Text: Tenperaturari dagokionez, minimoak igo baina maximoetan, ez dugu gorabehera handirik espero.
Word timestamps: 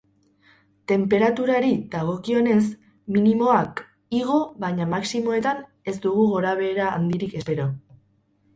Tenperaturari 0.91 1.69
dagokionez, 1.95 2.57
minimoak 3.17 3.83
igo 4.21 4.39
baina 4.65 4.89
maximoetan, 4.97 5.63
ez 5.93 5.97
dugu 6.09 6.27
gorabehera 6.35 6.91
handirik 6.99 7.41
espero. 7.45 7.71